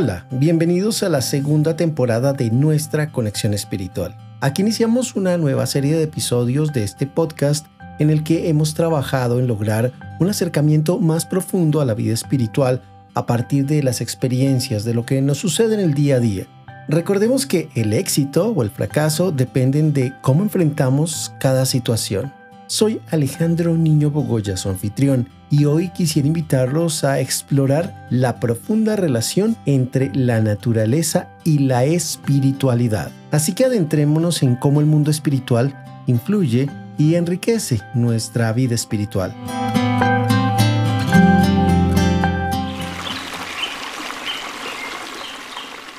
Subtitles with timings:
[0.00, 4.16] Hola, bienvenidos a la segunda temporada de nuestra conexión espiritual.
[4.40, 7.66] Aquí iniciamos una nueva serie de episodios de este podcast
[7.98, 12.80] en el que hemos trabajado en lograr un acercamiento más profundo a la vida espiritual
[13.14, 16.46] a partir de las experiencias de lo que nos sucede en el día a día.
[16.86, 22.37] Recordemos que el éxito o el fracaso dependen de cómo enfrentamos cada situación.
[22.70, 29.56] Soy Alejandro Niño Bogoya, su anfitrión, y hoy quisiera invitarlos a explorar la profunda relación
[29.64, 33.10] entre la naturaleza y la espiritualidad.
[33.30, 36.68] Así que adentrémonos en cómo el mundo espiritual influye
[36.98, 39.34] y enriquece nuestra vida espiritual.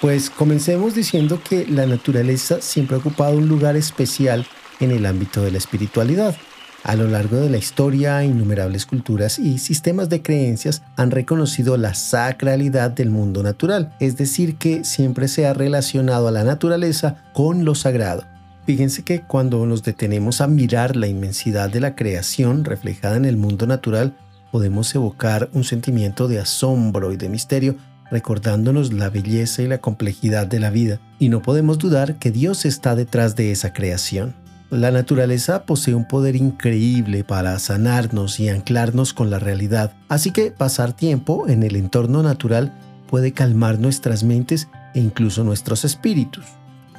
[0.00, 4.46] Pues comencemos diciendo que la naturaleza siempre ha ocupado un lugar especial
[4.78, 6.36] en el ámbito de la espiritualidad.
[6.84, 11.94] A lo largo de la historia, innumerables culturas y sistemas de creencias han reconocido la
[11.94, 17.64] sacralidad del mundo natural, es decir, que siempre se ha relacionado a la naturaleza con
[17.64, 18.24] lo sagrado.
[18.66, 23.36] Fíjense que cuando nos detenemos a mirar la inmensidad de la creación reflejada en el
[23.36, 24.16] mundo natural,
[24.50, 27.76] podemos evocar un sentimiento de asombro y de misterio,
[28.10, 32.64] recordándonos la belleza y la complejidad de la vida, y no podemos dudar que Dios
[32.64, 34.41] está detrás de esa creación.
[34.72, 40.50] La naturaleza posee un poder increíble para sanarnos y anclarnos con la realidad, así que
[40.50, 42.72] pasar tiempo en el entorno natural
[43.06, 46.46] puede calmar nuestras mentes e incluso nuestros espíritus.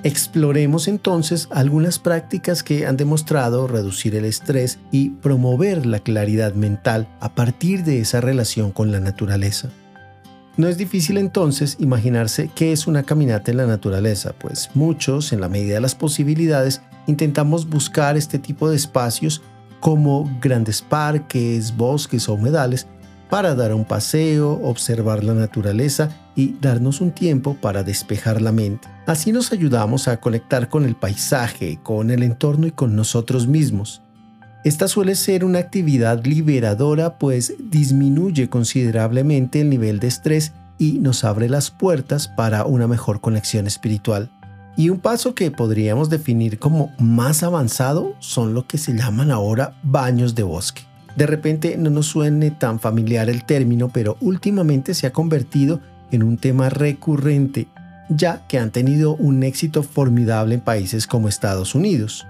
[0.03, 7.07] Exploremos entonces algunas prácticas que han demostrado reducir el estrés y promover la claridad mental
[7.21, 9.71] a partir de esa relación con la naturaleza.
[10.55, 15.41] No es difícil entonces imaginarse qué es una caminata en la naturaleza, pues muchos, en
[15.41, 19.41] la medida de las posibilidades, intentamos buscar este tipo de espacios
[19.79, 22.87] como grandes parques, bosques o humedales
[23.31, 28.87] para dar un paseo, observar la naturaleza y darnos un tiempo para despejar la mente.
[29.07, 34.03] Así nos ayudamos a conectar con el paisaje, con el entorno y con nosotros mismos.
[34.63, 41.25] Esta suele ser una actividad liberadora pues disminuye considerablemente el nivel de estrés y nos
[41.25, 44.31] abre las puertas para una mejor conexión espiritual.
[44.77, 49.75] Y un paso que podríamos definir como más avanzado son lo que se llaman ahora
[49.83, 50.83] baños de bosque.
[51.17, 55.81] De repente no nos suene tan familiar el término, pero últimamente se ha convertido
[56.11, 57.67] en un tema recurrente,
[58.09, 62.25] ya que han tenido un éxito formidable en países como Estados Unidos.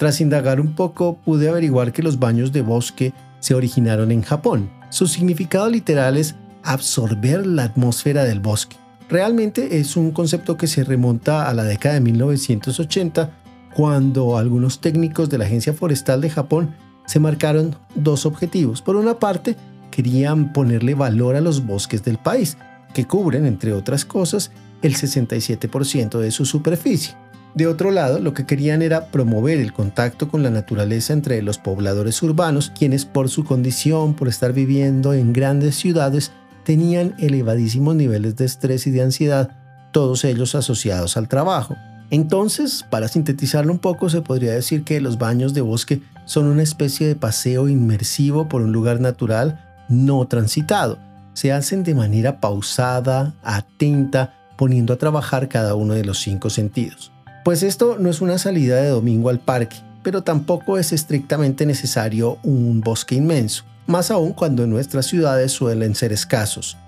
[0.00, 4.70] Tras indagar un poco, pude averiguar que los baños de bosque se originaron en Japón.
[4.88, 8.78] Su significado literal es absorber la atmósfera del bosque.
[9.10, 13.30] Realmente es un concepto que se remonta a la década de 1980,
[13.74, 16.74] cuando algunos técnicos de la Agencia Forestal de Japón
[17.04, 18.80] se marcaron dos objetivos.
[18.80, 19.54] Por una parte,
[19.90, 22.56] querían ponerle valor a los bosques del país,
[22.94, 24.50] que cubren, entre otras cosas,
[24.80, 27.14] el 67% de su superficie.
[27.54, 31.58] De otro lado, lo que querían era promover el contacto con la naturaleza entre los
[31.58, 36.30] pobladores urbanos, quienes por su condición, por estar viviendo en grandes ciudades,
[36.64, 39.50] tenían elevadísimos niveles de estrés y de ansiedad,
[39.92, 41.76] todos ellos asociados al trabajo.
[42.10, 46.62] Entonces, para sintetizarlo un poco, se podría decir que los baños de bosque son una
[46.62, 50.98] especie de paseo inmersivo por un lugar natural no transitado.
[51.34, 57.12] Se hacen de manera pausada, atenta, poniendo a trabajar cada uno de los cinco sentidos.
[57.44, 62.38] Pues esto no es una salida de domingo al parque, pero tampoco es estrictamente necesario
[62.42, 66.78] un bosque inmenso más aún cuando en nuestras ciudades suelen ser escasos.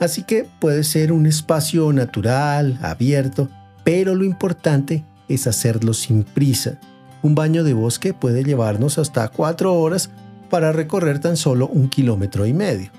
[0.00, 3.48] Así que puede ser un espacio natural, abierto,
[3.84, 6.78] pero lo importante es hacerlo sin prisa.
[7.22, 10.10] Un baño de bosque puede llevarnos hasta cuatro horas
[10.48, 12.90] para recorrer tan solo un kilómetro y medio.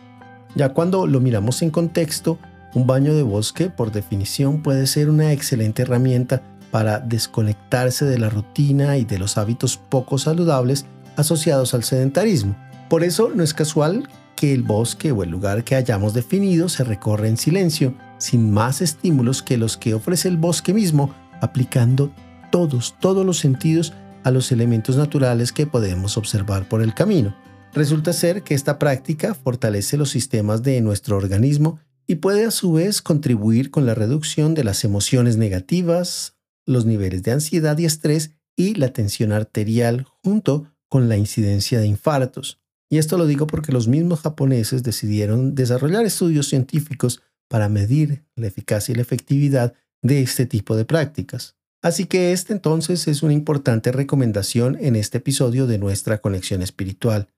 [0.56, 2.38] Ya cuando lo miramos en contexto,
[2.74, 8.30] un baño de bosque por definición puede ser una excelente herramienta para desconectarse de la
[8.30, 10.86] rutina y de los hábitos poco saludables
[11.18, 12.56] asociados al sedentarismo.
[12.90, 16.84] Por eso no es casual que el bosque o el lugar que hayamos definido se
[16.84, 22.12] recorre en silencio, sin más estímulos que los que ofrece el bosque mismo, aplicando
[22.52, 27.36] todos, todos los sentidos a los elementos naturales que podemos observar por el camino.
[27.74, 32.74] Resulta ser que esta práctica fortalece los sistemas de nuestro organismo y puede a su
[32.74, 36.36] vez contribuir con la reducción de las emociones negativas,
[36.66, 41.88] los niveles de ansiedad y estrés y la tensión arterial junto con la incidencia de
[41.88, 42.60] infartos.
[42.90, 48.48] Y esto lo digo porque los mismos japoneses decidieron desarrollar estudios científicos para medir la
[48.48, 51.56] eficacia y la efectividad de este tipo de prácticas.
[51.82, 57.30] Así que este entonces es una importante recomendación en este episodio de nuestra conexión espiritual.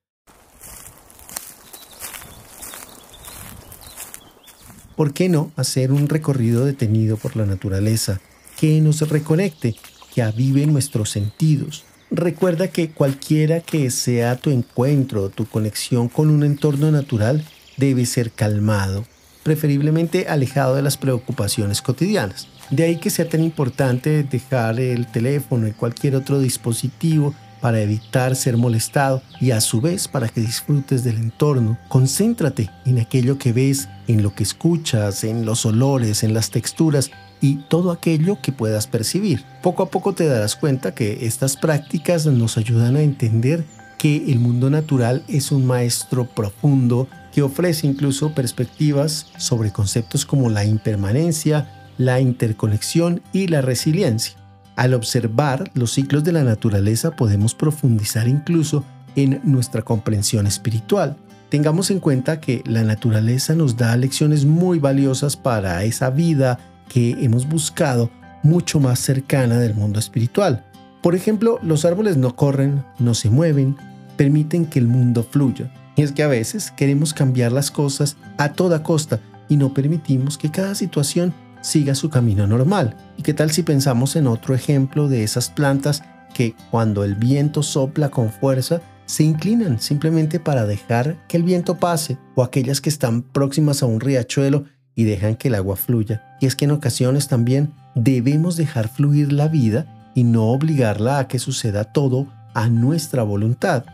[4.95, 8.21] ¿por qué no hacer un recorrido detenido por la naturaleza
[8.63, 9.75] que nos reconecte,
[10.15, 11.83] que avive nuestros sentidos?
[12.09, 17.43] Recuerda que cualquiera que sea tu encuentro, tu conexión con un entorno natural,
[17.75, 19.03] debe ser calmado,
[19.43, 22.47] preferiblemente alejado de las preocupaciones cotidianas.
[22.69, 28.37] De ahí que sea tan importante dejar el teléfono y cualquier otro dispositivo para evitar
[28.37, 31.77] ser molestado y a su vez para que disfrutes del entorno.
[31.89, 37.11] Concéntrate en aquello que ves, en lo que escuchas, en los olores, en las texturas
[37.43, 39.43] y todo aquello que puedas percibir.
[39.61, 43.65] Poco a poco te darás cuenta que estas prácticas nos ayudan a entender
[43.99, 50.49] que el mundo natural es un maestro profundo que ofrece incluso perspectivas sobre conceptos como
[50.49, 54.37] la impermanencia, la interconexión y la resiliencia.
[54.77, 58.85] Al observar los ciclos de la naturaleza podemos profundizar incluso
[59.17, 61.17] en nuestra comprensión espiritual.
[61.49, 66.57] Tengamos en cuenta que la naturaleza nos da lecciones muy valiosas para esa vida
[66.93, 68.11] que hemos buscado
[68.43, 70.63] mucho más cercana del mundo espiritual.
[71.01, 73.75] Por ejemplo, los árboles no corren, no se mueven,
[74.15, 75.71] permiten que el mundo fluya.
[75.95, 79.19] Y es que a veces queremos cambiar las cosas a toda costa
[79.49, 82.95] y no permitimos que cada situación siga su camino normal.
[83.17, 86.03] ¿Y qué tal si pensamos en otro ejemplo de esas plantas
[86.33, 91.77] que cuando el viento sopla con fuerza se inclinan simplemente para dejar que el viento
[91.77, 96.32] pase o aquellas que están próximas a un riachuelo y dejan que el agua fluya?
[96.43, 101.27] Y es que en ocasiones también debemos dejar fluir la vida y no obligarla a
[101.29, 103.85] que suceda todo a nuestra voluntad.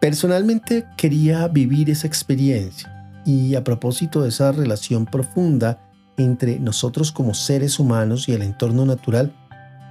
[0.00, 5.80] Personalmente quería vivir esa experiencia y a propósito de esa relación profunda
[6.16, 9.34] entre nosotros como seres humanos y el entorno natural,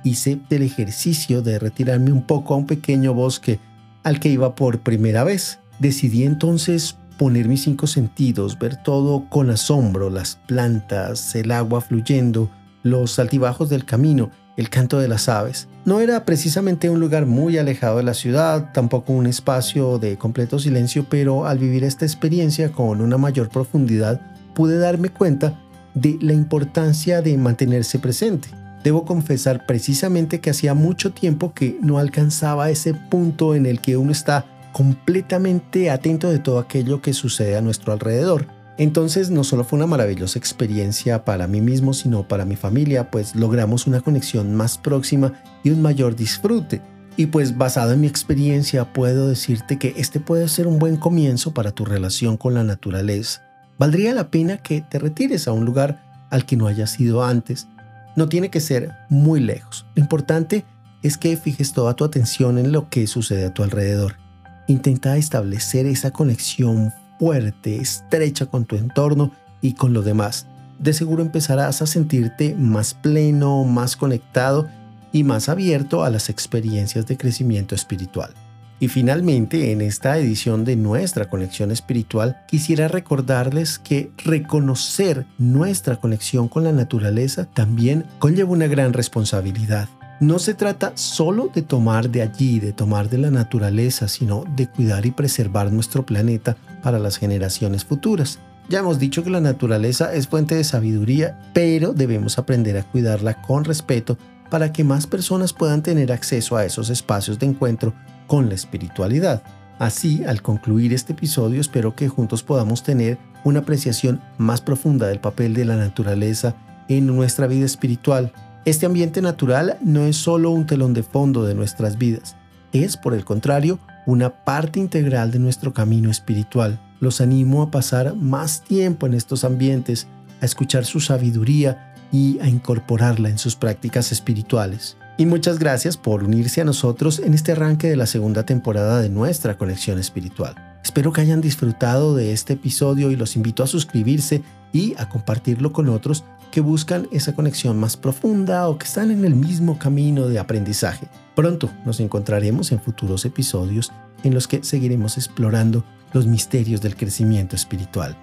[0.03, 3.59] hice el ejercicio de retirarme un poco a un pequeño bosque
[4.01, 5.59] al que iba por primera vez.
[5.77, 12.49] Decidí entonces poner mis cinco sentidos, ver todo con asombro, las plantas, el agua fluyendo,
[12.83, 15.67] los altibajos del camino, el canto de las aves.
[15.85, 20.59] No era precisamente un lugar muy alejado de la ciudad, tampoco un espacio de completo
[20.59, 24.21] silencio, pero al vivir esta experiencia con una mayor profundidad
[24.53, 25.59] pude darme cuenta
[25.93, 28.49] de la importancia de mantenerse presente.
[28.83, 33.97] Debo confesar precisamente que hacía mucho tiempo que no alcanzaba ese punto en el que
[33.97, 34.45] uno está
[34.75, 38.47] completamente atento de todo aquello que sucede a nuestro alrededor.
[38.77, 43.35] Entonces no solo fue una maravillosa experiencia para mí mismo, sino para mi familia, pues
[43.35, 45.31] logramos una conexión más próxima
[45.63, 46.81] y un mayor disfrute.
[47.15, 51.53] Y pues basado en mi experiencia puedo decirte que este puede ser un buen comienzo
[51.53, 53.45] para tu relación con la naturaleza
[53.77, 57.67] valdría la pena que te retires a un lugar al que no hayas ido antes.
[58.15, 59.85] No tiene que ser muy lejos.
[59.95, 60.65] Lo importante
[61.01, 64.24] es que fijes toda tu atención en lo que sucede a tu alrededor.
[64.67, 69.31] Intenta establecer esa conexión fuerte, estrecha con tu entorno
[69.61, 70.47] y con lo demás.
[70.79, 74.67] De seguro empezarás a sentirte más pleno, más conectado
[75.11, 78.33] y más abierto a las experiencias de crecimiento espiritual.
[78.79, 86.49] Y finalmente, en esta edición de nuestra conexión espiritual, quisiera recordarles que reconocer nuestra conexión
[86.49, 89.87] con la naturaleza también conlleva una gran responsabilidad.
[90.21, 94.67] No se trata solo de tomar de allí, de tomar de la naturaleza, sino de
[94.67, 98.39] cuidar y preservar nuestro planeta para las generaciones futuras.
[98.69, 103.41] Ya hemos dicho que la naturaleza es fuente de sabiduría, pero debemos aprender a cuidarla
[103.41, 104.17] con respeto
[104.49, 107.93] para que más personas puedan tener acceso a esos espacios de encuentro
[108.25, 109.43] con la espiritualidad.
[109.79, 115.19] Así, al concluir este episodio, espero que juntos podamos tener una apreciación más profunda del
[115.19, 116.55] papel de la naturaleza
[116.87, 118.31] en nuestra vida espiritual.
[118.65, 122.35] Este ambiente natural no es solo un telón de fondo de nuestras vidas,
[122.73, 126.81] es, por el contrario, una parte integral de nuestro camino espiritual.
[126.99, 130.07] Los animo a pasar más tiempo en estos ambientes,
[130.41, 134.97] a escuchar su sabiduría y a incorporarla en sus prácticas espirituales.
[135.17, 139.09] Y muchas gracias por unirse a nosotros en este arranque de la segunda temporada de
[139.09, 140.55] nuestra conexión espiritual.
[140.83, 144.41] Espero que hayan disfrutado de este episodio y los invito a suscribirse
[144.73, 149.25] y a compartirlo con otros que buscan esa conexión más profunda o que están en
[149.25, 151.07] el mismo camino de aprendizaje.
[151.35, 153.91] Pronto nos encontraremos en futuros episodios
[154.23, 155.83] en los que seguiremos explorando
[156.13, 158.15] los misterios del crecimiento espiritual.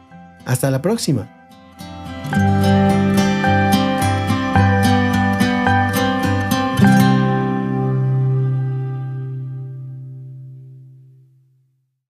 [0.45, 1.29] Hasta la próxima.